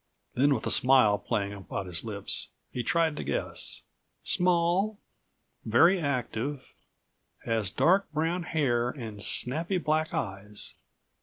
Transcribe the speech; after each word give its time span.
71 0.33 0.41
Then, 0.49 0.55
with 0.55 0.65
a 0.65 0.71
smile 0.71 1.19
playing 1.19 1.53
about 1.53 1.85
his 1.85 2.03
lips, 2.03 2.49
he 2.71 2.81
tried 2.81 3.15
to 3.17 3.23
guess. 3.23 3.83
"Small, 4.23 4.97
very 5.63 5.99
active, 5.99 6.63
has 7.45 7.69
dark 7.69 8.11
brown 8.11 8.41
hair 8.41 8.89
and 8.89 9.21
snappy 9.21 9.77
black 9.77 10.11
eyes." 10.11 10.73